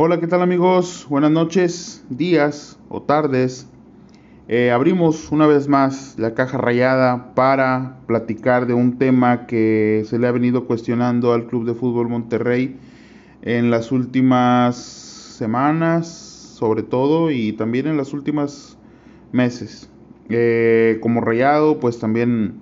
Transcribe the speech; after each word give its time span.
Hola, 0.00 0.20
¿qué 0.20 0.28
tal 0.28 0.42
amigos? 0.42 1.08
Buenas 1.10 1.32
noches, 1.32 2.04
días 2.08 2.78
o 2.88 3.02
tardes. 3.02 3.66
Eh, 4.46 4.70
abrimos 4.70 5.32
una 5.32 5.48
vez 5.48 5.66
más 5.66 6.14
la 6.20 6.34
caja 6.34 6.56
rayada 6.56 7.34
para 7.34 7.98
platicar 8.06 8.68
de 8.68 8.74
un 8.74 8.98
tema 8.98 9.46
que 9.46 10.04
se 10.06 10.20
le 10.20 10.28
ha 10.28 10.30
venido 10.30 10.66
cuestionando 10.68 11.32
al 11.32 11.48
Club 11.48 11.66
de 11.66 11.74
Fútbol 11.74 12.08
Monterrey 12.08 12.76
en 13.42 13.72
las 13.72 13.90
últimas 13.90 14.76
semanas, 14.76 16.06
sobre 16.06 16.84
todo, 16.84 17.32
y 17.32 17.54
también 17.54 17.88
en 17.88 17.96
las 17.96 18.12
últimas 18.12 18.78
meses. 19.32 19.90
Eh, 20.28 20.98
como 21.02 21.22
rayado, 21.22 21.80
pues 21.80 21.98
también 21.98 22.60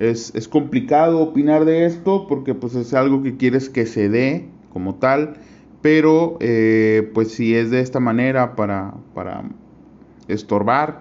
es, 0.00 0.34
es, 0.34 0.48
complicado 0.48 1.20
opinar 1.20 1.64
de 1.64 1.86
esto 1.86 2.26
porque 2.26 2.56
pues 2.56 2.74
es 2.74 2.94
algo 2.94 3.22
que 3.22 3.36
quieres 3.36 3.68
que 3.68 3.86
se 3.86 4.08
dé 4.08 4.48
como 4.72 4.96
tal, 4.96 5.36
pero 5.90 6.36
eh, 6.40 7.10
pues 7.14 7.32
si 7.32 7.54
es 7.54 7.70
de 7.70 7.80
esta 7.80 7.98
manera 7.98 8.56
para, 8.56 8.92
para 9.14 9.44
estorbar, 10.28 11.00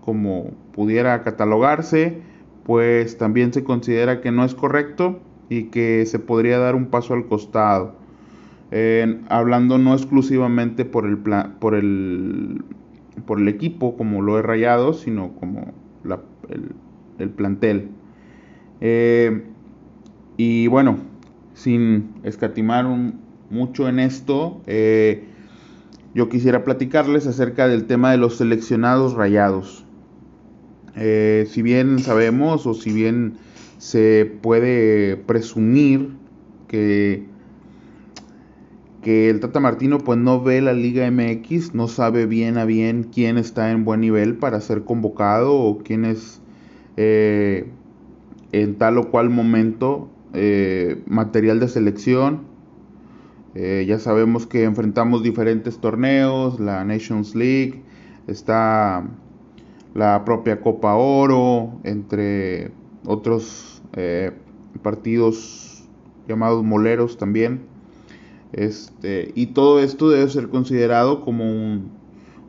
como 0.00 0.50
pudiera 0.72 1.22
catalogarse, 1.22 2.22
pues 2.64 3.18
también 3.18 3.52
se 3.52 3.62
considera 3.62 4.20
que 4.20 4.32
no 4.32 4.44
es 4.44 4.56
correcto 4.56 5.20
y 5.48 5.66
que 5.66 6.04
se 6.06 6.18
podría 6.18 6.58
dar 6.58 6.74
un 6.74 6.86
paso 6.86 7.14
al 7.14 7.26
costado. 7.28 7.94
hablando 9.28 9.78
no 9.78 9.94
exclusivamente 9.94 10.84
por 10.84 11.06
el, 11.06 11.18
por 11.60 11.76
el 11.76 12.64
por 13.26 13.38
el 13.38 13.46
equipo 13.46 13.96
como 13.96 14.22
lo 14.22 14.40
he 14.40 14.42
rayado, 14.42 14.92
sino 14.92 15.34
como 15.34 15.72
el, 17.18 17.30
plantel. 17.30 17.90
Eh, 18.80 19.44
y 20.36 20.66
bueno, 20.66 20.96
sin 21.54 22.10
escatimar 22.24 22.86
mucho 23.50 23.88
en 23.88 23.98
esto, 23.98 24.60
eh, 24.66 25.24
yo 26.14 26.28
quisiera 26.28 26.64
platicarles 26.64 27.26
acerca 27.26 27.68
del 27.68 27.84
tema 27.84 28.10
de 28.10 28.18
los 28.18 28.36
seleccionados 28.36 29.14
rayados. 29.14 29.84
Eh, 30.96 31.46
si 31.50 31.62
bien 31.62 31.98
sabemos 31.98 32.66
o 32.66 32.74
si 32.74 32.92
bien 32.92 33.34
se 33.78 34.30
puede 34.42 35.16
presumir 35.16 36.10
que 36.68 37.24
que 39.02 39.30
el 39.30 39.38
Tata 39.38 39.60
Martino 39.60 39.98
pues 39.98 40.18
no 40.18 40.42
ve 40.42 40.60
la 40.60 40.72
Liga 40.72 41.08
MX, 41.08 41.74
no 41.74 41.86
sabe 41.86 42.26
bien 42.26 42.58
a 42.58 42.64
bien 42.64 43.04
quién 43.04 43.38
está 43.38 43.70
en 43.70 43.84
buen 43.84 44.00
nivel 44.00 44.34
para 44.34 44.60
ser 44.60 44.82
convocado 44.82 45.54
o 45.54 45.78
quién 45.78 46.04
es 46.04 46.40
eh, 46.96 47.68
en 48.50 48.74
tal 48.74 48.98
o 48.98 49.10
cual 49.10 49.30
momento 49.30 50.08
material 51.06 51.60
de 51.60 51.68
selección. 51.68 52.55
Eh, 53.58 53.86
ya 53.88 53.98
sabemos 53.98 54.46
que 54.46 54.64
enfrentamos 54.64 55.22
diferentes 55.22 55.78
torneos, 55.78 56.60
la 56.60 56.84
Nations 56.84 57.34
League, 57.34 57.82
está 58.26 59.08
la 59.94 60.24
propia 60.26 60.60
Copa 60.60 60.94
Oro, 60.94 61.80
entre 61.84 62.70
otros 63.06 63.82
partidos 64.82 65.88
llamados 66.28 66.62
moleros 66.62 67.16
también. 67.16 67.62
Este, 68.52 69.32
y 69.34 69.46
todo 69.46 69.80
esto 69.80 70.08
debe 70.08 70.28
ser 70.30 70.48
considerado 70.48 71.20
como 71.20 71.44
un, 71.44 71.90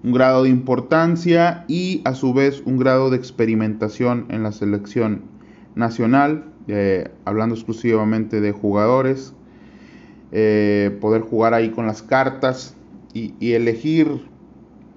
grado 0.04 0.44
de 0.44 0.50
importancia 0.50 1.66
y 1.68 2.02
a 2.06 2.14
su 2.14 2.34
vez 2.34 2.62
un 2.66 2.78
grado 2.78 3.10
de 3.10 3.18
experimentación 3.18 4.26
en 4.30 4.42
la 4.42 4.54
selección 4.54 5.24
nacional, 5.76 6.46
eh, 6.70 7.10
hablando 7.26 7.56
exclusivamente 7.56 8.40
de 8.40 8.54
jugadores, 8.54 9.34
eh, 10.32 10.98
poder 11.02 11.22
jugar 11.22 11.54
ahí 11.54 11.70
con 11.70 11.88
las 11.88 12.02
cartas 12.02 12.76
y, 13.14 13.34
y, 13.40 13.54
elegir 13.54 14.22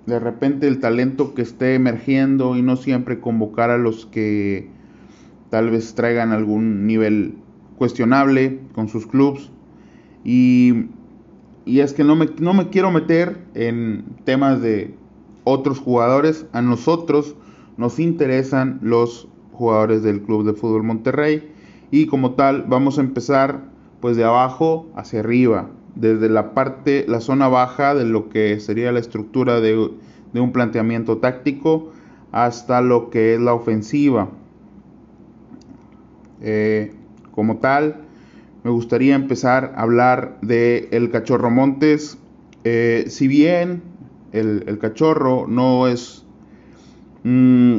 de 0.07 0.19
repente 0.19 0.67
el 0.67 0.81
talento 0.81 1.35
que 1.35 1.43
esté 1.43 1.75
emergiendo 1.75 2.57
y 2.57 2.63
no 2.63 2.77
siempre 2.77 3.21
convocar 3.21 3.71
a 3.71 3.79
los 3.79 4.07
que 4.07 4.69
tal 5.51 5.71
vez 5.71 5.95
traigan 5.95 6.33
algún 6.33 6.87
nivel 6.87 7.35
cuestionable 7.79 8.61
con 8.75 8.89
sus 8.89 9.07
clubes 9.07 9.51
y 10.25 10.87
y 11.65 11.81
es 11.81 11.93
que 11.93 12.05
no 12.05 12.17
me, 12.17 12.29
no 12.41 12.55
me 12.55 12.69
quiero 12.69 12.91
meter 12.91 13.39
en 13.55 14.05
temas 14.25 14.61
de 14.61 14.95
otros 15.45 15.79
jugadores. 15.79 16.47
A 16.53 16.63
nosotros 16.63 17.37
nos 17.77 17.99
interesan 17.99 18.81
los 18.83 19.29
jugadores 19.53 20.03
del 20.03 20.23
Club 20.23 20.45
de 20.45 20.55
Fútbol 20.55 20.83
Monterrey. 20.83 21.49
Y 21.91 22.07
como 22.07 22.33
tal, 22.33 22.65
vamos 22.67 22.99
a 22.99 23.03
empezar 23.03 23.65
pues 24.01 24.17
de 24.17 24.25
abajo 24.25 24.89
hacia 24.97 25.21
arriba. 25.21 25.69
Desde 25.95 26.29
la 26.29 26.55
parte, 26.55 27.05
la 27.09 27.21
zona 27.21 27.49
baja 27.49 27.95
de 27.95 28.05
lo 28.05 28.29
que 28.29 28.61
sería 28.61 28.93
la 28.93 29.01
estructura 29.01 29.61
de, 29.61 29.91
un 30.35 30.53
planteamiento 30.53 31.19
táctico 31.19 31.93
hasta 32.33 32.81
lo 32.81 33.11
que 33.11 33.35
es 33.35 33.41
la 33.41 33.55
ofensiva. 33.55 34.29
Eh, 36.41 36.95
como 37.33 37.59
tal, 37.59 37.97
me 38.63 38.71
gustaría 38.71 39.15
empezar 39.15 39.73
a 39.77 39.83
hablar 39.83 40.39
de 40.43 40.89
el 40.93 41.11
cachorro 41.11 41.51
Montes. 41.51 42.19
Eh, 42.65 43.05
si 43.09 43.27
bien 43.27 43.83
el, 44.33 44.79
cachorro 44.79 45.47
no 45.49 45.89
es 45.89 46.25
mm, 47.25 47.79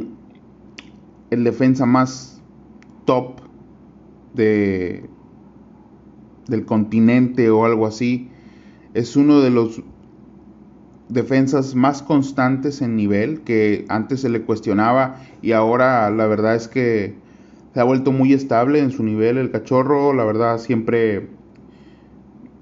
el 1.29 1.43
defensa 1.43 1.85
más 1.85 2.41
top 3.05 3.39
de, 4.33 5.09
del 6.47 6.65
continente 6.65 7.49
o 7.49 7.65
algo 7.65 7.85
así, 7.87 8.29
es 8.93 9.15
uno 9.15 9.41
de 9.41 9.49
los 9.49 9.81
defensas 11.09 11.75
más 11.75 12.01
constantes 12.01 12.81
en 12.81 12.95
nivel 12.95 13.41
que 13.41 13.85
antes 13.89 14.21
se 14.21 14.29
le 14.29 14.43
cuestionaba 14.43 15.21
y 15.41 15.51
ahora 15.51 16.09
la 16.09 16.25
verdad 16.25 16.55
es 16.55 16.67
que 16.67 17.15
se 17.73 17.79
ha 17.79 17.83
vuelto 17.83 18.11
muy 18.11 18.33
estable 18.33 18.79
en 18.79 18.91
su 18.91 19.03
nivel 19.03 19.37
el 19.37 19.51
cachorro, 19.51 20.13
la 20.13 20.23
verdad 20.23 20.57
siempre 20.57 21.29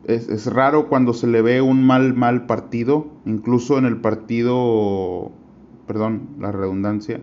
es, 0.05 0.47
raro 0.47 0.87
cuando 0.87 1.13
se 1.13 1.27
le 1.27 1.41
ve 1.41 1.61
un 1.61 1.85
mal, 1.85 2.15
mal 2.15 2.47
partido, 2.47 3.07
incluso 3.25 3.77
en 3.77 3.85
el 3.85 3.97
partido, 3.97 5.31
perdón, 5.87 6.29
la 6.39 6.51
redundancia, 6.51 7.21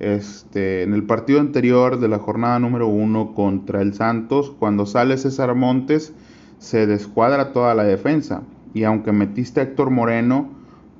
este, 0.00 0.82
en 0.82 0.94
el 0.94 1.04
partido 1.04 1.40
anterior 1.40 2.00
de 2.00 2.08
la 2.08 2.18
jornada 2.18 2.58
número 2.58 2.88
uno 2.88 3.34
contra 3.34 3.82
el 3.82 3.94
Santos, 3.94 4.52
cuando 4.58 4.86
sale 4.86 5.18
César 5.18 5.54
Montes, 5.54 6.14
se 6.58 6.86
descuadra 6.86 7.52
toda 7.52 7.74
la 7.74 7.84
defensa. 7.84 8.42
Y 8.74 8.84
aunque 8.84 9.12
metiste 9.12 9.60
a 9.60 9.64
Héctor 9.64 9.90
Moreno, 9.90 10.50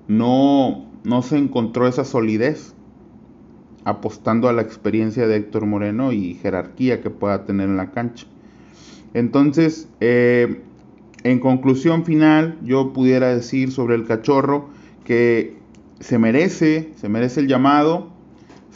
no, 0.06 0.86
no 1.02 1.22
se 1.22 1.38
encontró 1.38 1.88
esa 1.88 2.04
solidez 2.04 2.74
apostando 3.84 4.48
a 4.48 4.52
la 4.52 4.62
experiencia 4.62 5.26
de 5.26 5.36
Héctor 5.36 5.66
Moreno 5.66 6.12
y 6.12 6.34
jerarquía 6.34 7.00
que 7.00 7.10
pueda 7.10 7.44
tener 7.46 7.68
en 7.68 7.76
la 7.76 7.92
cancha. 7.92 8.26
Entonces, 9.14 9.88
eh, 10.00 10.62
en 11.22 11.40
conclusión 11.40 12.04
final, 12.04 12.58
yo 12.62 12.92
pudiera 12.92 13.34
decir 13.34 13.72
sobre 13.72 13.94
el 13.94 14.06
cachorro 14.06 14.68
que 15.04 15.56
se 16.00 16.18
merece, 16.18 16.92
se 16.96 17.08
merece 17.08 17.40
el 17.40 17.48
llamado, 17.48 18.09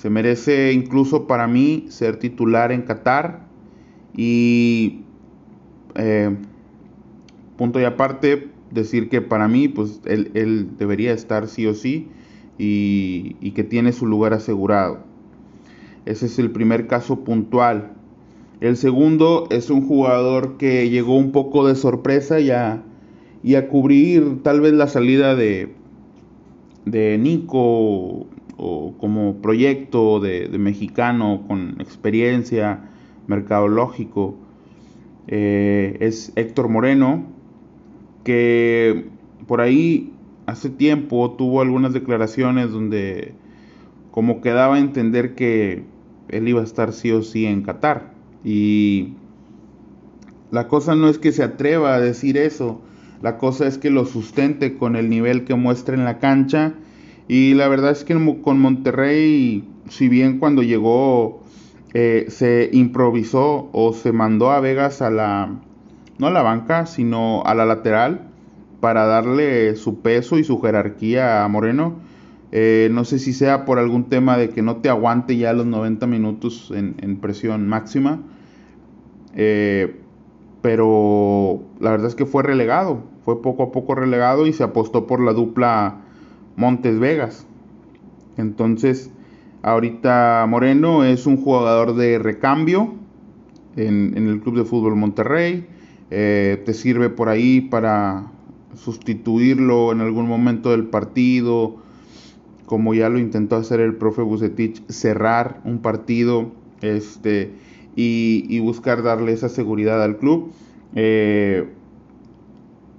se 0.04 0.10
merece 0.10 0.74
incluso 0.74 1.26
para 1.26 1.46
mí 1.46 1.86
ser 1.88 2.18
titular 2.18 2.72
en 2.72 2.82
Qatar 2.82 3.46
y 4.14 5.00
eh, 5.94 6.36
punto 7.56 7.80
y 7.80 7.84
aparte 7.84 8.50
decir 8.70 9.08
que 9.08 9.22
para 9.22 9.48
mí 9.48 9.68
pues 9.68 10.02
él, 10.04 10.30
él 10.34 10.76
debería 10.76 11.14
estar 11.14 11.48
sí 11.48 11.66
o 11.66 11.72
sí 11.72 12.08
y, 12.58 13.52
que 13.52 13.64
tiene 13.64 13.92
su 13.92 14.04
lugar 14.04 14.34
asegurado. 14.34 14.98
Ese 16.04 16.26
es 16.26 16.38
el 16.38 16.50
primer 16.50 16.86
caso 16.86 17.20
puntual. 17.20 17.94
El 18.60 18.76
segundo 18.76 19.46
es 19.48 19.70
un 19.70 19.88
jugador 19.88 20.58
que 20.58 20.90
llegó 20.90 21.16
un 21.16 21.32
poco 21.32 21.66
de 21.66 21.76
sorpresa 21.76 22.40
y 22.40 22.50
a, 22.50 22.82
y 23.42 23.54
a 23.54 23.68
cubrir 23.68 24.42
tal 24.42 24.60
vez 24.60 24.74
la 24.74 24.86
salida 24.86 25.34
de, 25.34 25.72
de 26.84 27.16
Nico 27.16 28.26
o, 28.56 28.94
como 28.98 29.36
proyecto 29.42 30.20
de, 30.20 30.48
mexicano 30.58 31.44
con 31.46 31.80
experiencia 31.80 32.90
mercadológico. 33.26 34.36
Eh, 35.26 35.96
es 36.00 36.32
Héctor 36.36 36.68
Moreno, 36.68 37.24
que 38.24 39.06
por 39.46 39.60
ahí 39.60 40.12
hace 40.46 40.70
tiempo 40.70 41.32
tuvo 41.32 41.62
algunas 41.62 41.92
declaraciones 41.92 42.70
donde 42.70 43.34
como 44.10 44.40
quedaba 44.40 44.76
a 44.76 44.78
entender 44.78 45.34
que 45.34 45.84
él 46.28 46.48
iba 46.48 46.60
a 46.60 46.64
estar 46.64 46.92
sí 46.92 47.10
o 47.10 47.22
sí 47.22 47.46
en 47.46 47.62
Qatar. 47.62 48.12
Y 48.44 49.14
la 50.50 50.68
cosa 50.68 50.94
no 50.94 51.08
es 51.08 51.18
que 51.18 51.32
se 51.32 51.42
atreva 51.42 51.94
a 51.94 52.00
decir 52.00 52.36
eso, 52.36 52.80
la 53.22 53.38
cosa 53.38 53.66
es 53.66 53.78
que 53.78 53.90
lo 53.90 54.04
sustente 54.04 54.76
con 54.76 54.96
el 54.96 55.08
nivel 55.08 55.44
que 55.44 55.54
muestra 55.54 55.94
en 55.94 56.04
la 56.04 56.18
cancha. 56.18 56.74
Y 57.28 57.54
la 57.54 57.68
verdad 57.68 57.90
es 57.92 58.04
que 58.04 58.14
con 58.42 58.60
Monterrey, 58.60 59.64
si 59.88 60.08
bien 60.08 60.38
cuando 60.38 60.62
llegó 60.62 61.44
eh, 61.94 62.26
se 62.28 62.70
improvisó 62.72 63.70
o 63.72 63.92
se 63.92 64.10
mandó 64.10 64.50
a 64.50 64.58
Vegas 64.58 65.00
a 65.00 65.10
la, 65.10 65.60
no 66.18 66.26
a 66.26 66.30
la 66.30 66.42
banca, 66.42 66.86
sino 66.86 67.44
a 67.44 67.54
la 67.54 67.64
lateral, 67.64 68.28
para 68.80 69.06
darle 69.06 69.76
su 69.76 70.00
peso 70.00 70.36
y 70.36 70.44
su 70.44 70.60
jerarquía 70.60 71.44
a 71.44 71.48
Moreno. 71.48 71.94
Eh, 72.50 72.88
no 72.92 73.04
sé 73.04 73.18
si 73.18 73.32
sea 73.32 73.64
por 73.64 73.78
algún 73.78 74.08
tema 74.08 74.36
de 74.36 74.50
que 74.50 74.60
no 74.60 74.76
te 74.76 74.88
aguante 74.88 75.36
ya 75.36 75.52
los 75.52 75.66
90 75.66 76.06
minutos 76.06 76.72
en, 76.74 77.16
presión 77.18 77.68
máxima. 77.68 78.20
Eh, 79.36 80.00
pero 80.62 81.62
la 81.80 81.90
verdad 81.92 82.08
es 82.08 82.14
que 82.14 82.26
fue 82.26 82.42
relegado, 82.42 83.04
fue 83.24 83.40
poco 83.40 83.64
a 83.64 83.72
poco 83.72 83.94
relegado 83.94 84.46
y 84.46 84.52
se 84.52 84.64
apostó 84.64 85.06
por 85.06 85.20
la 85.20 85.32
dupla 85.32 86.03
Montes 86.56 86.98
Vegas. 86.98 87.46
Entonces, 88.36 89.10
ahorita 89.62 90.44
Moreno 90.48 91.04
es 91.04 91.26
un 91.26 91.36
jugador 91.36 91.94
de 91.94 92.18
recambio 92.18 92.94
en, 93.76 94.16
el 94.16 94.40
Club 94.40 94.56
de 94.58 94.64
Fútbol 94.64 94.96
Monterrey. 94.96 95.66
Eh, 96.10 96.62
te 96.64 96.74
sirve 96.74 97.10
por 97.10 97.28
ahí 97.28 97.60
para 97.60 98.30
sustituirlo 98.74 99.92
en 99.92 100.00
algún 100.00 100.26
momento 100.26 100.70
del 100.70 100.84
partido, 100.84 101.76
como 102.66 102.94
ya 102.94 103.08
lo 103.08 103.18
intentó 103.18 103.56
hacer 103.56 103.80
el 103.80 103.94
profe 103.94 104.22
Bucetich, 104.22 104.82
cerrar 104.88 105.60
un 105.64 105.78
partido 105.78 106.52
este, 106.82 107.52
y, 107.96 108.58
buscar 108.60 109.02
darle 109.02 109.32
esa 109.32 109.48
seguridad 109.48 110.02
al 110.02 110.18
club. 110.18 110.52
Eh, 110.94 111.68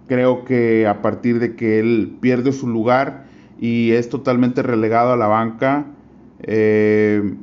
creo 0.08 0.46
que 0.46 0.88
a 0.88 1.02
partir 1.02 1.40
de 1.40 1.56
que 1.56 1.80
él 1.80 2.18
pierde 2.20 2.52
su 2.52 2.68
lugar 2.68 3.26
y 3.60 3.92
es 3.92 4.10
totalmente 4.10 4.62
relegado 4.62 5.14
a 5.14 5.18
la 5.18 5.28
banca, 5.28 5.86
eh, 6.42 7.36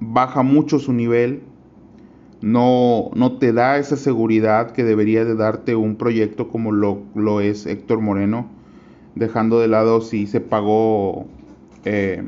baja 0.00 0.42
mucho 0.42 0.78
su 0.78 0.92
nivel, 0.92 1.42
no, 2.40 3.10
no 3.14 3.38
te 3.38 3.52
da 3.52 3.78
esa 3.78 3.96
seguridad 3.96 4.70
que 4.70 4.84
debería 4.84 5.24
de 5.24 5.34
darte 5.34 5.74
un 5.74 5.96
proyecto 5.96 6.48
como 6.48 6.72
lo, 6.72 7.02
lo 7.14 7.40
es 7.40 7.66
Héctor 7.66 8.00
Moreno, 8.00 8.48
dejando 9.14 9.58
de 9.58 9.68
lado 9.68 10.00
si 10.00 10.26
se 10.26 10.40
pagó 10.40 11.26
eh, 11.84 12.24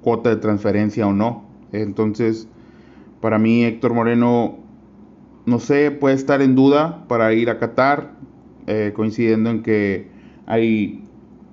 cuota 0.00 0.30
de 0.30 0.36
transferencia 0.36 1.06
o 1.06 1.12
no. 1.12 1.44
Entonces, 1.70 2.48
para 3.20 3.38
mí 3.38 3.64
Héctor 3.64 3.94
Moreno, 3.94 4.58
no 5.46 5.58
sé, 5.60 5.90
puede 5.92 6.16
estar 6.16 6.42
en 6.42 6.54
duda 6.54 7.04
para 7.08 7.32
ir 7.32 7.48
a 7.48 7.58
Qatar, 7.58 8.12
eh, 8.66 8.92
coincidiendo 8.94 9.50
en 9.50 9.62
que 9.62 10.08
hay 10.46 11.01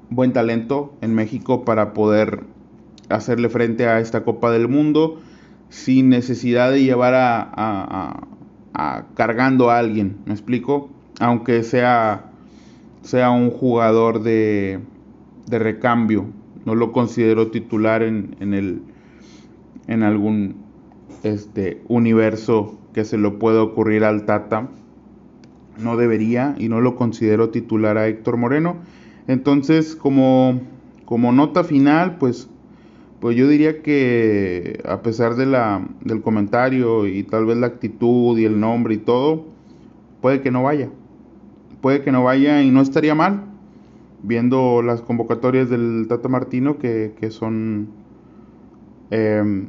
buen 0.10 0.34
talento 0.34 0.94
en 1.02 1.14
México 1.14 1.66
para 1.66 1.94
poder 1.94 2.44
hacerle 3.10 3.50
frente 3.50 3.88
a 3.88 4.00
esta 4.00 4.24
Copa 4.24 4.52
del 4.52 4.68
Mundo 4.68 5.22
sin 5.70 6.10
necesidad 6.10 6.72
de 6.72 6.84
llevar 6.84 7.14
a, 7.16 8.28
cargando 9.16 9.70
a 9.70 9.78
alguien, 9.78 10.18
¿me 10.26 10.34
explico? 10.34 10.90
Aunque 11.20 11.64
sea, 11.64 12.32
sea 13.02 13.30
un 13.30 13.52
jugador 13.52 14.24
de, 14.24 14.80
de 15.48 15.60
recambio, 15.60 16.26
no 16.66 16.76
lo 16.76 16.92
considero 16.92 17.52
titular 17.52 18.04
en, 18.04 18.36
en, 18.40 18.54
el, 18.54 18.82
en 19.88 20.04
algún 20.04 20.56
este, 21.24 21.82
universo 21.88 22.78
que 22.94 23.06
se 23.06 23.18
lo 23.18 23.40
pueda 23.40 23.62
ocurrir 23.62 24.04
al 24.04 24.26
Tata. 24.26 24.70
No 25.78 25.96
debería 25.98 26.56
y 26.58 26.68
no 26.68 26.82
lo 26.82 26.96
considero 26.96 27.50
titular 27.50 27.98
a 27.98 28.08
Héctor 28.08 28.38
Moreno. 28.38 28.78
Entonces, 29.30 29.96
como, 29.96 30.60
nota 31.08 31.64
final, 31.64 32.18
pues 32.18 32.50
pues 33.20 33.36
yo 33.38 33.48
diría 33.48 33.84
que 33.84 34.82
a 34.86 35.04
pesar 35.04 35.36
de 35.36 35.46
la, 35.46 35.86
del 36.02 36.22
comentario 36.22 37.06
y 37.06 37.22
tal 37.24 37.46
vez 37.46 37.58
la 37.58 37.68
actitud 37.68 38.40
y 38.40 38.46
el 38.46 38.60
nombre 38.60 38.96
y 38.96 38.98
todo, 38.98 39.46
puede 40.22 40.42
que 40.42 40.50
no 40.50 40.64
vaya. 40.64 40.90
Puede 41.80 42.02
que 42.02 42.12
no 42.12 42.24
vaya 42.24 42.64
y 42.64 42.72
no 42.72 42.82
estaría 42.82 43.14
mal, 43.14 43.44
viendo 44.24 44.82
las 44.82 45.02
convocatorias 45.02 45.70
del 45.70 46.08
Tata 46.10 46.28
Martino 46.28 46.80
que, 46.80 47.14
son, 47.30 47.90
em, 49.12 49.68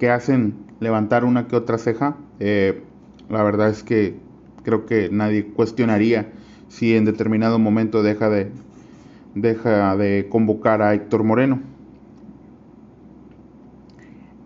que 0.00 0.10
hacen 0.10 0.54
levantar 0.80 1.24
una 1.24 1.46
que 1.46 1.54
otra 1.54 1.78
ceja. 1.78 2.16
Eh, 2.40 2.82
la 3.28 3.44
verdad 3.44 3.68
es 3.68 3.84
que 3.84 4.16
creo 4.64 4.86
que 4.86 5.08
nadie 5.08 5.46
cuestionaría 5.46 6.32
si 6.68 6.96
en 6.96 7.04
determinado 7.04 7.58
momento 7.58 8.02
deja 8.02 8.28
de, 8.28 8.50
deja 9.34 9.96
de 9.96 10.28
convocar 10.28 10.82
a 10.82 10.94
Héctor 10.94 11.24
Moreno. 11.24 11.60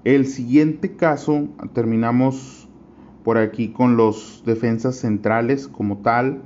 El 0.05 0.27
siguiente 0.27 0.97
caso, 0.97 1.49
terminamos 1.73 2.69
por 3.23 3.37
aquí 3.37 3.69
con 3.69 3.97
los 3.97 4.43
defensas 4.47 4.97
centrales 4.97 5.69
como 5.69 5.99
tal 5.99 6.43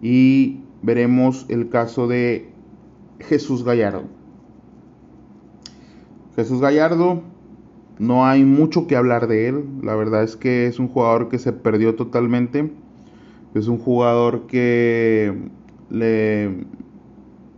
y 0.00 0.60
veremos 0.82 1.46
el 1.48 1.68
caso 1.68 2.06
de 2.06 2.48
Jesús 3.18 3.64
Gallardo. 3.64 4.04
Jesús 6.36 6.60
Gallardo, 6.60 7.22
no 7.98 8.26
hay 8.26 8.44
mucho 8.44 8.86
que 8.86 8.94
hablar 8.94 9.26
de 9.26 9.48
él, 9.48 9.64
la 9.82 9.96
verdad 9.96 10.22
es 10.22 10.36
que 10.36 10.66
es 10.66 10.78
un 10.78 10.88
jugador 10.88 11.28
que 11.28 11.38
se 11.38 11.52
perdió 11.52 11.94
totalmente, 11.94 12.70
es 13.58 13.68
un 13.68 13.78
jugador 13.78 14.46
que 14.46 15.34
le 15.90 16.66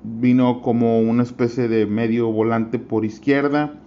vino 0.05 0.63
como 0.63 1.01
una 1.01 1.23
especie 1.23 1.69
de 1.69 1.87
medio 1.87 2.31
volante 2.31 2.79
por 2.79 3.05
izquierda, 3.05 3.79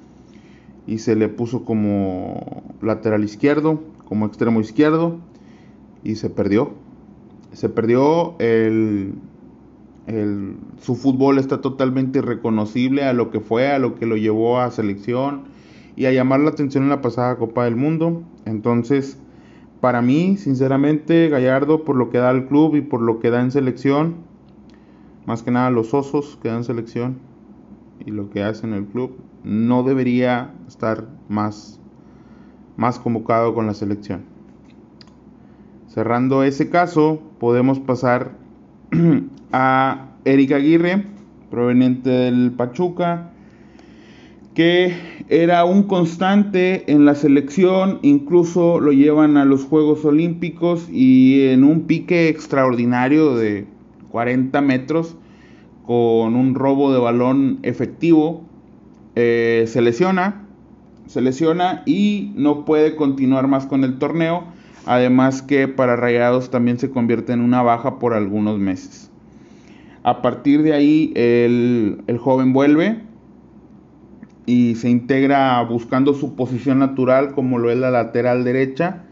y 0.87 0.99
se 0.99 1.15
le 1.15 1.29
puso 1.29 1.63
como 1.63 2.63
lateral 2.81 3.23
izquierdo, 3.23 3.81
como 4.05 4.25
extremo 4.25 4.59
izquierdo 4.59 5.19
y 6.03 6.15
se 6.15 6.29
perdió. 6.29 6.73
Se 7.53 7.69
perdió 7.69 8.35
el, 8.39 9.13
su 10.81 10.95
fútbol 10.95 11.37
está 11.37 11.61
totalmente 11.61 12.19
irreconocible 12.19 13.03
a 13.03 13.13
lo 13.13 13.29
que 13.29 13.39
fue, 13.39 13.71
a 13.71 13.79
lo 13.79 13.95
que 13.95 14.05
lo 14.05 14.17
llevó 14.17 14.59
a 14.59 14.71
selección 14.71 15.43
y 15.95 16.05
a 16.05 16.11
llamar 16.11 16.39
la 16.39 16.49
atención 16.49 16.83
en 16.83 16.89
la 16.89 17.01
pasada 17.01 17.37
Copa 17.37 17.65
del 17.65 17.75
Mundo. 17.75 18.23
Entonces, 18.45 19.17
para 19.81 20.01
mí, 20.03 20.37
sinceramente, 20.37 21.27
Gallardo 21.27 21.83
por 21.83 21.95
lo 21.95 22.11
que 22.11 22.19
da 22.19 22.29
al 22.29 22.47
club 22.47 22.75
y 22.75 22.81
por 22.81 23.01
lo 23.01 23.19
que 23.19 23.31
da 23.31 23.41
en 23.41 23.51
selección, 23.51 24.15
más 25.25 25.41
que 25.41 25.51
nada 25.51 25.71
los 25.71 25.93
osos 25.93 26.37
que 26.41 26.49
dan 26.49 26.63
selección 26.63 27.17
y 28.05 28.11
lo 28.11 28.29
que 28.29 28.43
hace 28.43 28.67
en 28.67 28.73
el 28.73 28.85
club, 28.85 29.17
no 29.43 29.83
debería 29.83 30.53
estar 30.67 31.07
más, 31.29 31.79
más 32.77 32.99
convocado 32.99 33.53
con 33.55 33.65
la 33.65 33.73
selección. 33.73 34.21
Cerrando 35.87 36.43
ese 36.43 36.69
caso, 36.69 37.21
podemos 37.39 37.79
pasar 37.79 38.31
a 39.51 40.11
Eric 40.25 40.51
Aguirre, 40.51 41.05
proveniente 41.49 42.09
del 42.09 42.51
Pachuca, 42.51 43.31
que 44.53 44.95
era 45.31 45.63
un 45.63 45.83
constante 45.83 46.91
en 46.91 47.05
la 47.05 47.15
selección, 47.15 47.99
incluso 48.01 48.81
lo 48.81 48.91
llevan 48.91 49.37
a 49.37 49.45
los 49.45 49.63
Juegos 49.63 50.03
Olímpicos 50.03 50.89
y 50.91 51.47
en 51.47 51.63
un 51.63 51.83
pique 51.83 52.27
extraordinario 52.27 53.35
de 53.35 53.65
40 54.11 54.59
metros 54.59 55.15
con 55.85 56.35
un 56.35 56.53
robo 56.53 56.91
de 56.91 56.99
balón 56.99 57.59
efectivo 57.63 58.41
eh, 59.15 59.63
se 59.67 59.81
lesiona, 59.81 60.47
se 61.05 61.21
lesiona 61.21 61.83
y 61.85 62.33
no 62.35 62.65
puede 62.65 62.97
continuar 62.97 63.47
más 63.47 63.65
con 63.65 63.85
el 63.85 63.99
torneo. 63.99 64.43
Además 64.85 65.41
que 65.41 65.69
para 65.69 65.95
Rayados 65.95 66.49
también 66.49 66.77
se 66.77 66.89
convierte 66.89 67.31
en 67.31 67.39
una 67.39 67.61
baja 67.61 67.99
por 67.99 68.13
algunos 68.13 68.59
meses. 68.59 69.09
A 70.03 70.21
partir 70.21 70.61
de 70.61 70.73
ahí 70.73 71.13
el, 71.15 72.01
el 72.07 72.17
joven 72.17 72.51
vuelve 72.51 73.10
y 74.45 74.75
se 74.75 74.89
integra 74.89 75.61
buscando 75.63 76.13
su 76.13 76.35
posición 76.35 76.79
natural 76.79 77.33
como 77.33 77.59
lo 77.59 77.69
es 77.69 77.77
la 77.77 77.91
lateral 77.91 78.43
derecha. 78.43 79.03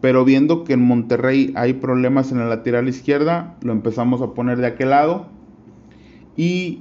Pero 0.00 0.24
viendo 0.24 0.64
que 0.64 0.72
en 0.72 0.82
Monterrey 0.82 1.52
hay 1.56 1.74
problemas 1.74 2.32
en 2.32 2.38
la 2.38 2.46
lateral 2.46 2.88
izquierda, 2.88 3.56
lo 3.62 3.72
empezamos 3.72 4.22
a 4.22 4.32
poner 4.32 4.58
de 4.58 4.66
aquel 4.66 4.90
lado. 4.90 5.26
Y 6.36 6.80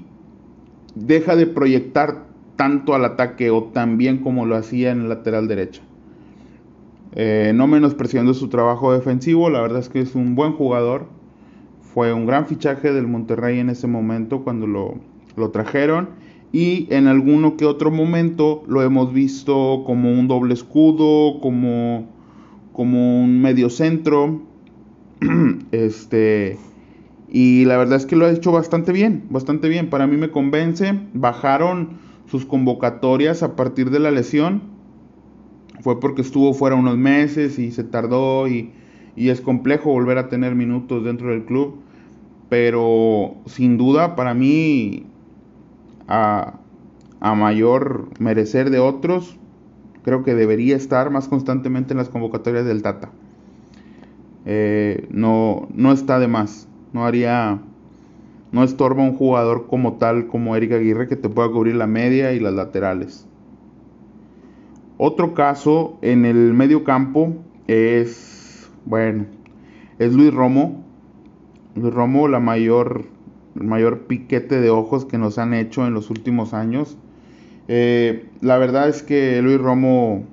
deja 0.95 1.35
de 1.35 1.45
proyectar 1.45 2.25
tanto 2.55 2.93
al 2.93 3.05
ataque 3.05 3.49
o 3.49 3.63
tan 3.65 3.97
bien 3.97 4.19
como 4.19 4.45
lo 4.45 4.55
hacía 4.55 4.91
en 4.91 5.01
el 5.01 5.09
lateral 5.09 5.47
derecho. 5.47 5.81
Eh, 7.13 7.51
no 7.55 7.67
menospreciando 7.67 8.33
su 8.33 8.49
trabajo 8.49 8.93
defensivo, 8.93 9.49
la 9.49 9.61
verdad 9.61 9.79
es 9.79 9.89
que 9.89 9.99
es 9.99 10.15
un 10.15 10.35
buen 10.35 10.53
jugador. 10.53 11.07
Fue 11.93 12.13
un 12.13 12.25
gran 12.25 12.45
fichaje 12.45 12.93
del 12.93 13.07
Monterrey 13.07 13.59
en 13.59 13.69
ese 13.69 13.87
momento 13.87 14.43
cuando 14.43 14.67
lo, 14.67 14.95
lo 15.35 15.49
trajeron. 15.49 16.09
Y 16.51 16.87
en 16.89 17.07
alguno 17.07 17.57
que 17.57 17.65
otro 17.65 17.91
momento 17.91 18.63
lo 18.67 18.81
hemos 18.81 19.13
visto 19.13 19.83
como 19.85 20.11
un 20.11 20.27
doble 20.27 20.53
escudo, 20.53 21.39
como, 21.41 22.07
como 22.73 23.23
un 23.23 23.41
medio 23.41 23.69
centro. 23.69 24.41
este, 25.71 26.57
y 27.29 27.65
la 27.65 27.77
verdad 27.77 27.97
es 27.97 28.05
que 28.05 28.15
lo 28.15 28.25
ha 28.25 28.31
hecho 28.31 28.51
bastante 28.51 28.91
bien, 28.91 29.25
bastante 29.29 29.69
bien. 29.69 29.89
Para 29.89 30.07
mí 30.07 30.17
me 30.17 30.31
convence. 30.31 30.99
Bajaron 31.13 31.99
sus 32.25 32.45
convocatorias 32.45 33.43
a 33.43 33.55
partir 33.55 33.91
de 33.91 33.99
la 33.99 34.11
lesión 34.11 34.79
fue 35.81 35.99
porque 35.99 36.21
estuvo 36.21 36.53
fuera 36.53 36.75
unos 36.75 36.97
meses 36.97 37.59
y 37.59 37.71
se 37.71 37.83
tardó 37.83 38.47
y, 38.47 38.71
es 39.15 39.41
complejo 39.41 39.91
volver 39.91 40.17
a 40.17 40.29
tener 40.29 40.55
minutos 40.55 41.03
dentro 41.03 41.31
del 41.31 41.43
club. 41.43 41.75
pero 42.47 43.35
sin 43.45 43.77
duda 43.77 44.15
para 44.15 44.33
mí 44.33 45.05
a, 46.09 46.59
mayor 47.35 48.09
merecer 48.19 48.71
de 48.71 48.79
otros, 48.79 49.37
creo 50.03 50.23
que 50.23 50.33
debería 50.33 50.75
estar 50.75 51.11
más 51.11 51.27
constantemente 51.27 51.93
en 51.93 51.97
las 51.97 52.09
convocatorias 52.09 52.65
del 52.65 52.81
Tata. 52.81 53.11
Eh, 54.45 55.07
no, 55.11 55.67
no 55.73 55.91
está 55.91 56.19
de 56.19 56.27
más, 56.27 56.67
no 56.91 57.05
haría, 57.05 57.61
no 58.51 58.63
estorba 58.63 59.03
un 59.03 59.15
jugador 59.15 59.67
como 59.67 59.93
tal 59.93 60.27
como 60.27 60.55
Eric 60.55 60.71
Aguirre 60.71 61.07
que 61.07 61.15
te 61.15 61.29
pueda 61.29 61.51
cubrir 61.51 61.75
la 61.75 61.87
media 61.87 62.33
y 62.33 62.39
las 62.39 62.53
laterales. 62.53 63.27
Otro 64.97 65.33
caso 65.33 65.97
en 66.01 66.25
el 66.25 66.53
medio 66.53 66.83
campo 66.83 67.35
es, 67.67 68.69
bueno, 68.85 69.27
es 69.99 70.13
Luis 70.13 70.33
Romo. 70.33 70.83
Luis 71.75 71.93
Romo, 71.93 72.27
la 72.27 72.39
mayor, 72.39 73.05
el 73.55 73.63
mayor 73.63 74.07
piquete 74.07 74.59
de 74.61 74.69
ojos 74.69 75.05
que 75.05 75.17
nos 75.17 75.37
han 75.37 75.53
hecho 75.53 75.85
en 75.87 75.93
los 75.93 76.09
últimos 76.09 76.53
años. 76.53 76.97
Eh, 77.67 78.29
la 78.41 78.57
verdad 78.57 78.89
es 78.89 79.03
que 79.03 79.41
Luis 79.41 79.59
Romo 79.59 80.25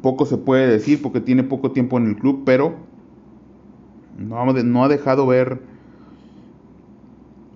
poco 0.00 0.26
se 0.26 0.38
puede 0.38 0.68
decir 0.68 1.00
porque 1.02 1.20
tiene 1.20 1.42
poco 1.42 1.72
tiempo 1.72 1.98
en 1.98 2.06
el 2.06 2.16
club, 2.16 2.42
pero 2.44 2.76
no, 4.18 4.52
no 4.52 4.84
ha 4.84 4.88
dejado 4.88 5.26
ver 5.26 5.60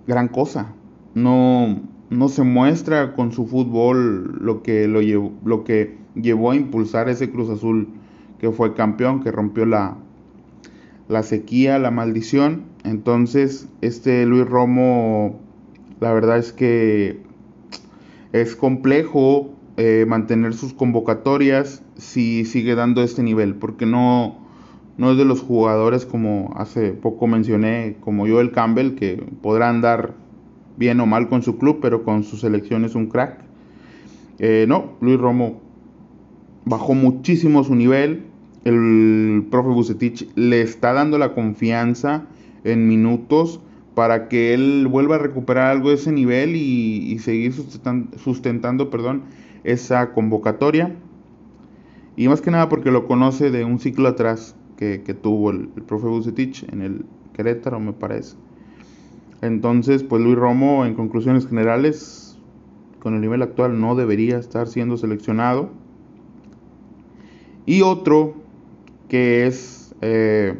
gran 0.07 0.29
cosa. 0.29 0.75
No, 1.15 1.81
se 2.29 2.43
muestra 2.43 3.15
con 3.15 3.33
su 3.33 3.47
fútbol 3.47 4.39
lo 4.45 4.63
que, 4.63 4.87
lo, 4.89 5.01
llevó, 5.01 6.51
a 6.51 6.57
impulsar 6.57 7.09
ese 7.09 7.31
Cruz 7.31 7.49
Azul 7.51 7.89
que 8.39 8.51
fue 8.51 8.75
campeón, 8.75 9.23
que 9.23 9.31
rompió 9.31 9.67
la 9.67 9.97
sequía, 11.23 11.79
la 11.79 11.91
maldición. 11.91 12.70
Entonces, 12.85 13.69
este 13.81 14.27
Luis 14.27 14.47
Romo, 14.47 15.39
la 16.01 16.13
verdad 16.13 16.39
es 16.39 16.53
que 16.53 17.21
es 18.33 18.57
complejo 18.57 19.51
eh, 19.77 20.05
mantener 20.09 20.55
sus 20.55 20.73
convocatorias 20.73 21.83
si 21.97 22.45
sigue 22.45 22.75
dando 22.75 23.03
este 23.03 23.23
nivel, 23.23 23.55
porque 23.55 23.87
no, 23.87 24.39
no 24.97 25.13
es 25.13 25.19
de 25.19 25.25
los 25.25 25.41
jugadores 25.41 26.07
como 26.07 26.53
hace 26.57 26.93
poco 26.93 27.27
mencioné, 27.27 27.97
como 28.01 28.27
Joel 28.27 28.53
Campbell, 28.53 28.95
que 28.95 29.25
podrá 29.43 29.69
andar 29.69 30.15
bien 30.77 31.01
o 31.01 31.07
mal 31.07 31.29
con 31.29 31.43
su 31.43 31.59
club, 31.59 31.79
pero 31.83 32.05
con 32.05 32.25
su 32.25 32.37
selección 32.37 32.85
es 32.85 32.95
un 32.95 33.07
crack. 33.07 33.39
Eh, 34.39 34.65
no, 34.67 34.93
Luis 35.01 35.19
Romo 35.19 35.61
bajó 36.65 36.95
muchísimo 36.95 37.63
su 37.65 37.75
nivel. 37.75 38.25
El 38.65 39.47
profe 39.51 39.71
Bucetich 39.71 40.29
le 40.35 40.63
está 40.63 40.93
dando 40.93 41.19
la 41.19 41.35
confianza 41.35 42.27
en 42.65 42.89
minutos 42.89 43.61
para 43.95 44.29
que 44.29 44.55
él 44.55 44.87
vuelva 44.89 45.17
a 45.17 45.19
recuperar 45.19 45.71
algo 45.71 45.91
de 45.91 45.97
ese 45.97 46.13
nivel 46.13 46.57
y, 46.57 47.19
seguir 47.19 47.53
sustentando, 47.53 48.91
perdón, 48.91 49.23
esa 49.65 50.13
convocatoria. 50.13 50.97
Y 52.17 52.29
más 52.29 52.41
que 52.41 52.51
nada 52.51 52.69
porque 52.69 52.91
lo 52.91 53.07
conoce 53.07 53.51
de 53.51 53.65
un 53.65 53.79
ciclo 53.81 54.09
atrás 54.09 54.57
que, 54.77 54.99
tuvo 55.21 55.51
el, 55.51 55.71
el 55.77 55.83
profe 55.83 56.07
Bucetich 56.07 56.65
en 56.73 56.83
el 56.83 57.05
Querétaro, 57.35 57.81
me 57.81 57.93
parece. 57.93 58.37
Entonces, 59.43 60.03
pues 60.03 60.23
Luis 60.23 60.37
Romo, 60.37 60.87
en 60.87 60.95
conclusiones 60.95 61.47
generales, 61.47 62.39
con 63.01 63.15
el 63.15 63.21
nivel 63.21 63.43
actual 63.43 63.81
no 63.81 63.97
debería 63.97 64.39
estar 64.39 64.69
siendo 64.69 64.97
seleccionado. 64.97 65.71
Y 67.67 67.83
otro 67.83 68.35
que 69.09 69.47
es, 69.47 69.95
eh, 70.01 70.57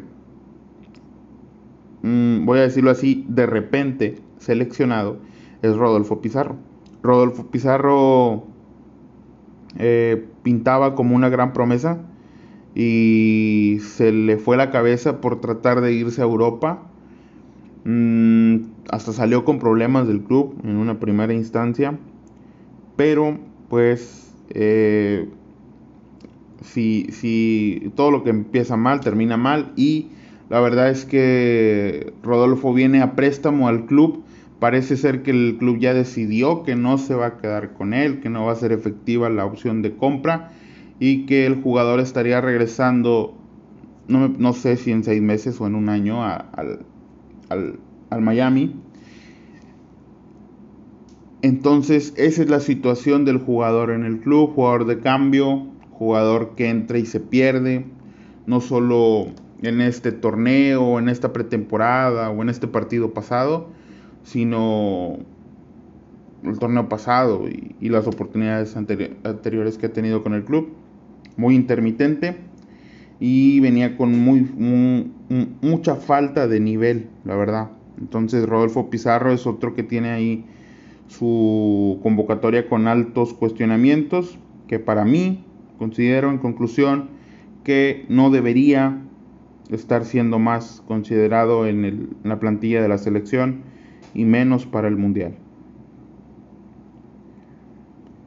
mm, 2.03 2.45
voy 2.45 2.59
a 2.59 2.63
decirlo 2.63 2.91
así, 2.91 3.25
de 3.27 3.45
repente 3.45 4.19
seleccionado, 4.37 5.17
es 5.61 5.75
Rodolfo 5.75 6.21
Pizarro. 6.21 6.55
Rodolfo 7.03 7.47
Pizarro 7.47 8.43
eh, 9.77 10.25
pintaba 10.43 10.95
como 10.95 11.15
una 11.15 11.29
gran 11.29 11.53
promesa 11.53 11.99
y 12.75 13.79
se 13.81 14.11
le 14.11 14.37
fue 14.37 14.57
la 14.57 14.71
cabeza 14.71 15.21
por 15.21 15.41
tratar 15.41 15.81
de 15.81 15.93
irse 15.93 16.21
a 16.21 16.25
Europa 16.25 16.91
Mm, 17.83 18.57
hasta 18.91 19.11
salió 19.11 19.43
con 19.43 19.57
problemas 19.57 20.07
del 20.07 20.21
club 20.21 20.55
en 20.63 20.77
una 20.77 20.99
primera 20.99 21.33
instancia. 21.33 21.97
Pero 22.95 23.39
pues 23.69 24.33
eh, 24.49 25.29
si, 26.61 27.07
si 27.11 27.91
todo 27.95 28.11
lo 28.11 28.23
que 28.23 28.29
empieza 28.29 28.77
mal 28.77 28.99
termina 29.01 29.37
mal 29.37 29.73
y 29.75 30.09
la 30.51 30.59
verdad 30.59 30.89
es 30.89 31.05
que 31.05 32.11
Rodolfo 32.23 32.73
viene 32.73 33.01
a 33.01 33.15
préstamo 33.15 33.69
al 33.69 33.85
club. 33.85 34.25
Parece 34.59 34.97
ser 34.97 35.23
que 35.23 35.31
el 35.31 35.55
club 35.57 35.79
ya 35.79 35.93
decidió 35.93 36.63
que 36.63 36.75
no 36.75 36.97
se 36.97 37.15
va 37.15 37.27
a 37.27 37.37
quedar 37.37 37.71
con 37.71 37.93
él, 37.93 38.19
que 38.19 38.29
no 38.29 38.43
va 38.43 38.51
a 38.51 38.55
ser 38.55 38.73
efectiva 38.73 39.29
la 39.29 39.45
opción 39.45 39.81
de 39.81 39.95
compra 39.95 40.51
y 40.99 41.25
que 41.25 41.45
el 41.45 41.55
jugador 41.61 42.01
estaría 42.01 42.41
regresando, 42.41 43.33
no, 44.09 44.27
no 44.27 44.51
sé 44.51 44.75
si 44.75 44.91
en 44.91 45.05
seis 45.05 45.21
meses 45.21 45.61
o 45.61 45.67
en 45.67 45.75
un 45.75 45.87
año, 45.87 46.21
al, 46.21 46.79
al, 47.47 48.21
Miami. 48.21 48.75
Entonces, 51.43 52.13
esa 52.17 52.41
es 52.41 52.49
la 52.49 52.59
situación 52.59 53.23
del 53.23 53.37
jugador 53.37 53.89
en 53.89 54.03
el 54.03 54.19
club, 54.19 54.53
jugador 54.53 54.85
de 54.85 54.99
cambio, 54.99 55.67
jugador 55.91 56.55
que 56.57 56.67
entra 56.67 56.97
y 56.97 57.05
se 57.05 57.21
pierde, 57.21 57.85
no 58.47 58.59
solo 58.59 59.27
en 59.61 59.81
este 59.81 60.11
torneo, 60.11 60.99
en 60.99 61.09
esta 61.09 61.33
pretemporada 61.33 62.29
o 62.29 62.41
en 62.41 62.49
este 62.49 62.67
partido 62.67 63.13
pasado, 63.13 63.69
sino 64.23 65.17
el 66.43 66.57
torneo 66.59 66.89
pasado 66.89 67.45
y, 67.47 67.89
las 67.89 68.07
oportunidades 68.07 68.75
anteriores 68.75 69.77
que 69.77 69.87
ha 69.87 69.93
tenido 69.93 70.23
con 70.23 70.33
el 70.33 70.43
club. 70.43 70.69
Muy 71.37 71.55
intermitente 71.55 72.37
y 73.19 73.59
venía 73.59 73.97
con 73.97 74.11
mucha 75.61 75.95
falta 75.95 76.47
de 76.47 76.59
nivel, 76.59 77.07
la 77.23 77.35
verdad. 77.35 77.69
Entonces 77.99 78.47
Rodolfo 78.47 78.89
Pizarro 78.89 79.31
es 79.31 79.45
otro 79.45 79.75
que 79.75 79.83
tiene 79.83 80.09
ahí 80.09 80.45
su 81.07 81.99
convocatoria 82.01 82.67
con 82.67 82.87
altos 82.87 83.33
cuestionamientos, 83.33 84.37
que 84.67 84.79
para 84.79 85.05
mí 85.05 85.43
considero 85.77 86.31
en 86.31 86.37
conclusión 86.37 87.09
que 87.63 88.05
no 88.09 88.31
debería 88.31 89.01
estar 89.71 90.05
siendo 90.05 90.39
más 90.39 90.83
considerado 90.87 91.65
en, 91.65 92.17
la 92.23 92.39
plantilla 92.39 92.81
de 92.81 92.87
la 92.87 92.97
selección 92.97 93.61
y 94.13 94.25
menos 94.25 94.65
para 94.65 94.87
el 94.87 94.97
Mundial. 94.97 95.35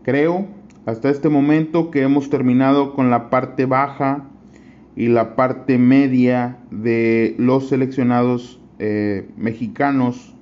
Creo 0.03 0.47
hasta 0.87 1.11
este 1.11 1.29
momento 1.29 1.91
que 1.91 2.03
hemos 2.03 2.29
terminado 2.31 2.95
con 2.95 3.11
la 3.11 3.31
parte 3.31 3.67
baja 3.67 4.25
y 4.97 5.09
la 5.09 5.35
parte 5.35 5.79
media 5.79 6.59
de 6.71 7.35
los 7.39 7.69
seleccionados 7.69 8.61
eh, 8.79 9.29
mexicanos 9.37 10.35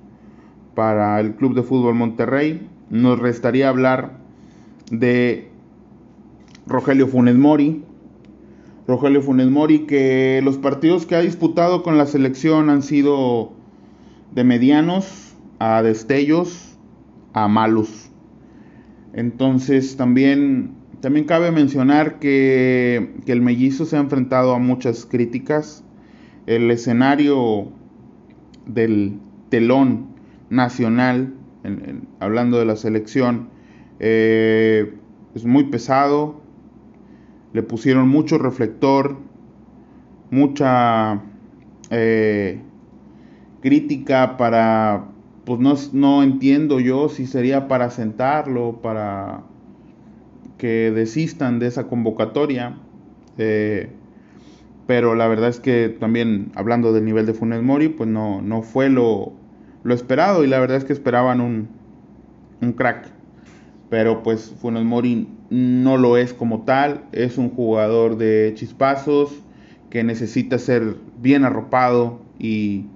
para 0.75 1.19
el 1.19 1.35
Club 1.35 1.55
de 1.55 1.63
Fútbol 1.63 1.95
Monterrey. 1.95 2.67
Nos 2.89 3.19
restaría 3.19 3.69
hablar 3.69 4.17
de 4.91 5.49
Rogelio 6.67 7.07
Funes 7.07 7.35
Mori. 7.35 7.83
Rogelio 8.87 9.21
Funes 9.21 9.49
Mori 9.49 9.85
que 9.85 10.41
los 10.43 10.57
partidos 10.57 11.05
que 11.05 11.15
ha 11.15 11.21
disputado 11.21 11.83
con 11.83 11.97
la 11.97 12.05
selección 12.05 12.69
han 12.69 12.83
sido 12.83 13.53
de 14.33 14.43
medianos 14.43 15.35
a 15.59 15.81
destellos 15.81 16.77
a 17.33 17.47
malos. 17.47 18.09
Entonces 19.13 19.95
también 19.95 20.75
también 21.03 21.25
cabe 21.25 21.51
mencionar 21.51 22.17
que, 22.19 23.11
el 23.27 23.41
mellizo 23.41 23.83
se 23.83 23.97
ha 23.97 23.99
enfrentado 23.99 24.53
a 24.53 24.57
muchas 24.57 25.05
críticas. 25.05 25.83
El 26.45 26.71
escenario 26.71 27.73
del 28.65 29.19
telón 29.49 30.15
nacional, 30.49 31.33
hablando 32.21 32.57
de 32.57 32.63
la 32.63 32.77
selección, 32.77 33.49
eh, 33.99 34.93
es 35.35 35.43
muy 35.43 35.65
pesado. 35.65 36.41
Le 37.53 37.63
pusieron 37.63 38.09
mucho 38.09 38.37
reflector, 38.37 39.17
mucha 40.31 41.21
eh, 41.91 42.59
crítica 43.61 44.35
para, 44.37 45.05
pues 45.45 45.59
no, 45.59 45.75
no 45.93 46.23
entiendo 46.23 46.79
yo 46.79 47.09
si 47.09 47.27
sería 47.27 47.67
para 47.67 47.91
sentarlo, 47.91 48.81
para 48.81 49.43
que 50.57 50.91
desistan 50.91 51.59
de 51.59 51.67
esa 51.67 51.87
convocatoria. 51.87 52.77
Eh, 53.37 53.89
pero 54.87 55.15
la 55.15 55.27
verdad 55.27 55.49
es 55.49 55.59
que 55.59 55.89
también 55.89 56.51
hablando 56.55 56.91
del 56.91 57.05
nivel 57.05 57.25
de 57.25 57.33
Funes 57.33 57.61
Mori, 57.61 57.89
pues 57.89 58.09
no, 58.09 58.41
no 58.41 58.63
fue 58.63 58.89
lo, 58.89 59.33
lo 59.83 59.93
esperado 59.93 60.43
y 60.43 60.47
la 60.47 60.59
verdad 60.59 60.77
es 60.77 60.83
que 60.83 60.93
esperaban 60.93 61.39
un, 61.39 61.69
un 62.61 62.73
crack. 62.73 63.12
Pero 63.93 64.23
pues 64.23 64.55
Funes 64.59 64.83
Mori 64.83 65.27
no 65.51 65.97
lo 65.97 66.17
es 66.17 66.33
como 66.33 66.63
tal, 66.63 67.03
es 67.11 67.37
un 67.37 67.51
jugador 67.51 68.17
de 68.17 68.51
chispazos 68.55 69.29
que 69.91 70.03
necesita 70.03 70.57
ser 70.57 70.95
bien 71.21 71.45
arropado 71.45 72.19
y 72.39 72.87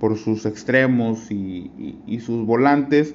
por 0.00 0.16
sus 0.16 0.46
extremos 0.46 1.30
y, 1.30 1.70
sus 2.24 2.46
volantes, 2.46 3.14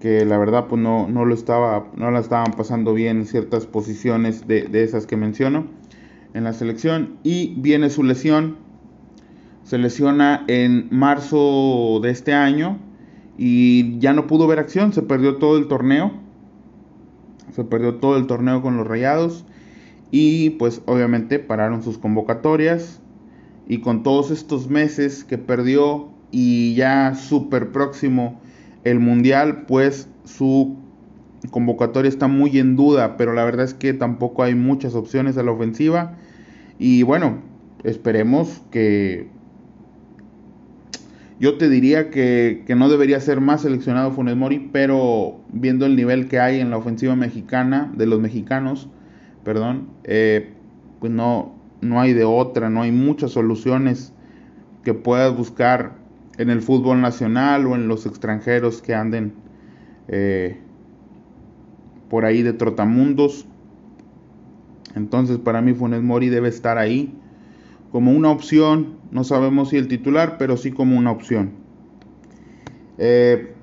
que 0.00 0.26
la 0.26 0.36
verdad 0.36 0.66
pues 0.68 0.82
no, 0.82 1.08
no, 1.08 1.24
lo 1.24 1.32
estaba, 1.34 1.90
no 1.96 2.10
la 2.10 2.18
estaban 2.18 2.52
pasando 2.52 2.92
bien 2.92 3.20
en 3.20 3.26
ciertas 3.26 3.64
posiciones 3.64 4.46
de, 4.46 4.64
de 4.64 4.84
esas 4.84 5.06
que 5.06 5.16
menciono 5.16 5.64
en 6.34 6.44
la 6.44 6.52
selección. 6.52 7.16
Y 7.22 7.54
viene 7.56 7.88
su 7.88 8.02
lesión, 8.02 8.58
se 9.62 9.78
lesiona 9.78 10.44
en 10.46 10.88
marzo 10.90 12.00
de 12.02 12.10
este 12.10 12.34
año 12.34 12.76
y 13.38 13.98
ya 13.98 14.12
no 14.12 14.26
pudo 14.26 14.46
ver 14.46 14.58
acción, 14.58 14.92
se 14.92 15.00
perdió 15.00 15.36
todo 15.36 15.56
el 15.56 15.66
torneo, 15.66 16.28
se 17.60 17.66
perdió 17.66 17.96
todo 17.96 18.16
el 18.16 18.26
torneo 18.26 18.62
con 18.62 18.78
los 18.78 18.86
Rayados 18.86 19.44
y 20.10 20.48
pues 20.50 20.80
obviamente 20.86 21.38
pararon 21.38 21.82
sus 21.82 21.98
convocatorias 21.98 23.02
y 23.68 23.82
con 23.82 24.02
todos 24.02 24.30
estos 24.30 24.70
meses 24.70 25.24
que 25.24 25.36
perdió 25.36 26.08
y 26.30 26.74
ya 26.74 27.14
súper 27.14 27.70
próximo 27.70 28.40
el 28.84 28.98
mundial, 28.98 29.66
pues 29.66 30.08
su 30.24 30.78
convocatoria 31.50 32.08
está 32.08 32.28
muy 32.28 32.58
en 32.58 32.76
duda, 32.76 33.18
pero 33.18 33.34
la 33.34 33.44
verdad 33.44 33.66
es 33.66 33.74
que 33.74 33.92
tampoco 33.92 34.42
hay 34.42 34.54
muchas 34.54 34.94
opciones 34.94 35.36
a 35.36 35.42
la 35.42 35.52
ofensiva 35.52 36.16
y 36.78 37.02
bueno, 37.02 37.42
esperemos 37.84 38.62
que 38.70 39.28
yo 41.40 41.56
te 41.56 41.70
diría 41.70 42.10
que, 42.10 42.62
no 42.76 42.90
debería 42.90 43.18
ser 43.18 43.40
más 43.40 43.62
seleccionado 43.62 44.12
Funes 44.12 44.36
Mori, 44.36 44.68
pero 44.72 45.40
viendo 45.50 45.86
el 45.86 45.96
nivel 45.96 46.28
que 46.28 46.38
hay 46.38 46.60
en 46.60 46.68
la 46.68 46.76
ofensiva 46.76 47.16
mexicana, 47.16 47.90
de 47.96 48.04
los 48.04 48.20
mexicanos, 48.20 48.90
perdón, 49.42 49.88
eh, 50.04 50.52
pues 51.00 51.10
no, 51.10 51.54
no 51.80 51.98
hay 51.98 52.12
de 52.12 52.24
otra, 52.24 52.68
no 52.68 52.82
hay 52.82 52.92
muchas 52.92 53.30
soluciones 53.30 54.12
que 54.84 54.92
puedas 54.92 55.34
buscar 55.34 55.94
en 56.36 56.50
el 56.50 56.60
fútbol 56.60 57.00
nacional 57.00 57.66
o 57.66 57.74
en 57.74 57.88
los 57.88 58.04
extranjeros 58.04 58.82
que 58.82 58.94
anden 58.94 59.32
eh, 60.08 60.58
por 62.10 62.26
ahí 62.26 62.42
de 62.42 62.52
trotamundos. 62.52 63.46
Entonces 64.94 65.38
para 65.38 65.62
mí 65.62 65.72
Funes 65.72 66.02
Mori 66.02 66.28
debe 66.28 66.50
estar 66.50 66.76
ahí 66.76 67.18
como 67.90 68.12
una 68.12 68.30
opción, 68.30 68.98
no 69.10 69.24
sabemos 69.24 69.70
si 69.70 69.76
el 69.76 69.88
titular, 69.88 70.36
pero 70.38 70.56
sí 70.56 70.70
como 70.70 70.96
una 70.96 71.10
opción. 71.10 71.52
Eh, 72.98 73.54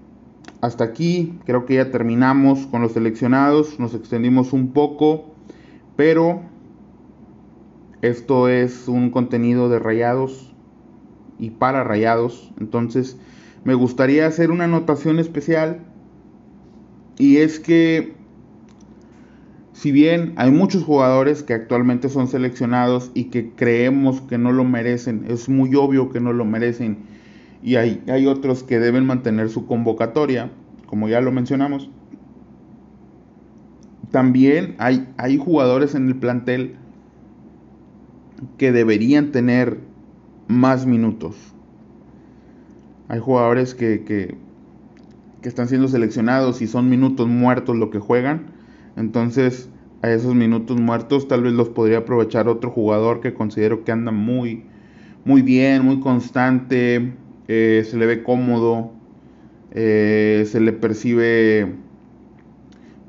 hasta 0.62 0.84
aquí 0.84 1.38
creo 1.46 1.66
que 1.66 1.76
ya 1.76 1.92
terminamos 1.92 2.66
con 2.68 2.82
los 2.82 2.94
seleccionados, 2.94 3.80
nos 3.80 3.94
extendimos 3.94 4.54
un 4.54 4.74
poco, 4.74 5.36
pero 5.96 6.42
esto 8.02 8.48
es 8.50 8.88
un 8.88 9.10
contenido 9.10 9.70
de 9.70 9.80
rayados 9.80 10.54
y 11.40 11.52
para 11.52 11.84
rayados. 11.84 12.52
Entonces 12.60 13.18
me 13.64 13.74
gustaría 13.74 14.28
hacer 14.28 14.52
una 14.52 14.66
anotación 14.66 15.20
especial. 15.20 15.80
Y 17.18 17.38
es 17.38 17.60
que 17.60 18.17
si 19.78 19.92
bien 19.92 20.34
hay 20.38 20.50
muchos 20.50 20.84
jugadores 20.84 21.44
que 21.44 21.54
actualmente 21.54 22.10
son 22.10 22.28
seleccionados 22.28 23.12
y 23.14 23.26
que 23.26 23.52
creemos 23.52 24.22
que 24.22 24.40
no 24.40 24.52
lo 24.52 24.64
merecen, 24.64 25.26
es 25.28 25.50
muy 25.50 25.76
obvio 25.76 26.10
que 26.10 26.20
no 26.20 26.34
lo 26.34 26.46
merecen. 26.46 26.98
Y 27.62 27.76
hay, 27.76 28.02
hay 28.08 28.26
otros 28.26 28.64
que 28.64 28.80
deben 28.80 29.06
mantener 29.06 29.50
su 29.50 29.68
convocatoria, 29.68 30.50
como 30.88 31.08
ya 31.10 31.22
lo 31.22 31.32
mencionamos. 31.32 31.92
También 34.10 34.74
hay, 34.80 35.08
hay 35.16 35.38
jugadores 35.38 35.94
en 35.94 36.08
el 36.08 36.16
plantel 36.16 36.76
que 38.58 38.72
deberían 38.72 39.32
tener 39.32 39.78
más 40.48 40.88
minutos. 40.88 41.36
Hay 43.10 43.20
jugadores 43.20 43.76
que, 43.76 44.04
que, 44.04 44.38
están 45.44 45.68
siendo 45.68 45.88
seleccionados 45.88 46.64
y 46.64 46.68
son 46.68 46.90
minutos 46.90 47.28
muertos 47.28 47.76
lo 47.76 47.92
que 47.92 48.00
juegan. 48.00 48.57
Entonces, 48.98 49.70
a 50.02 50.12
esos 50.12 50.36
minutos 50.36 50.80
muertos 50.80 51.28
tal 51.28 51.44
vez 51.44 51.54
los 51.54 51.70
podría 51.70 52.00
aprovechar 52.00 52.48
otro 52.48 52.72
jugador 52.72 53.22
que 53.22 53.34
considero 53.34 53.84
que 53.84 53.92
anda 53.92 54.12
muy, 54.12 54.64
muy 55.24 55.42
bien, 55.42 55.86
muy 55.86 56.00
constante, 56.00 57.14
eh, 57.48 57.86
se 57.86 57.98
le 57.98 58.06
ve 58.06 58.24
cómodo, 58.24 58.92
eh, 59.72 60.46
se 60.48 60.60
le 60.60 60.74
percibe, 60.74 61.74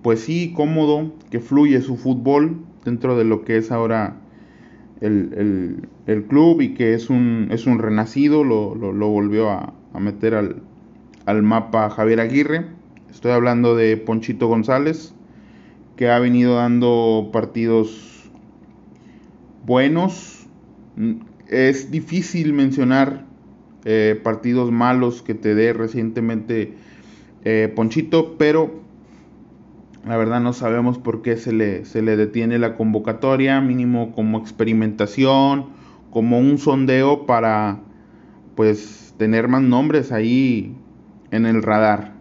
pues 0.02 0.20
sí, 0.20 0.52
cómodo, 0.54 1.12
que 1.30 1.40
fluye 1.40 1.80
su 1.80 1.96
fútbol 1.96 2.58
dentro 2.84 3.16
de 3.16 3.24
lo 3.24 3.44
que 3.44 3.56
es 3.56 3.72
ahora 3.72 4.16
el, 5.00 6.24
club 6.28 6.60
y 6.60 6.74
que 6.74 6.94
es 6.94 7.10
un, 7.10 7.48
es 7.50 7.66
un 7.66 7.78
renacido, 7.78 8.44
lo, 8.44 8.74
volvió 8.74 9.50
a, 9.50 9.72
meter 9.98 10.34
al, 10.34 10.62
al, 11.26 11.42
mapa 11.42 11.90
Javier 11.90 12.20
Aguirre. 12.20 12.66
Estoy 13.10 13.32
hablando 13.32 13.74
de 13.74 13.96
Ponchito 13.96 14.48
González, 14.48 15.14
que 15.98 16.08
ha 16.08 16.20
venido 16.20 16.54
dando 16.54 17.30
partidos 17.32 18.30
buenos. 19.66 20.46
Es 21.48 21.90
difícil 21.90 22.52
mencionar 22.52 23.26
eh, 23.84 24.18
partidos 24.22 24.70
malos 24.70 25.22
que 25.22 25.34
te 25.34 25.56
dé 25.56 25.72
recientemente 25.72 26.74
eh, 27.44 27.72
Ponchito, 27.74 28.36
pero 28.38 28.80
la 30.06 30.16
verdad 30.16 30.40
no 30.40 30.52
sabemos 30.52 30.98
por 30.98 31.20
qué 31.20 31.36
se 31.36 31.52
le, 31.52 31.84
se 31.84 32.00
le 32.00 32.16
detiene 32.16 32.60
la 32.60 32.76
convocatoria, 32.76 33.60
mínimo 33.60 34.12
como 34.12 34.38
experimentación, 34.38 35.66
como 36.10 36.38
un 36.38 36.58
sondeo 36.58 37.26
para 37.26 37.80
pues 38.54 39.14
tener 39.18 39.48
más 39.48 39.62
nombres 39.62 40.12
ahí 40.12 40.76
en 41.32 41.44
el 41.44 41.60
radar. 41.60 42.17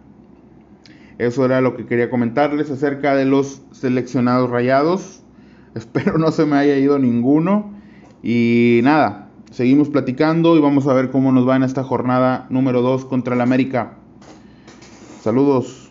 Eso 1.18 1.44
era 1.44 1.60
lo 1.60 1.76
que 1.76 1.84
quería 1.84 2.10
comentarles 2.10 2.70
acerca 2.70 3.14
de 3.14 3.24
los 3.24 3.62
seleccionados 3.72 4.50
rayados. 4.50 5.22
Espero 5.74 6.18
no 6.18 6.30
se 6.30 6.46
me 6.46 6.56
haya 6.56 6.76
ido 6.76 6.98
ninguno. 6.98 7.72
Y 8.22 8.80
nada, 8.82 9.28
seguimos 9.50 9.88
platicando 9.88 10.56
y 10.56 10.60
vamos 10.60 10.86
a 10.86 10.94
ver 10.94 11.10
cómo 11.10 11.32
nos 11.32 11.46
va 11.46 11.56
en 11.56 11.64
esta 11.64 11.84
jornada 11.84 12.46
número 12.50 12.82
2 12.82 13.04
contra 13.04 13.34
el 13.34 13.40
América. 13.40 13.94
Saludos. 15.20 15.87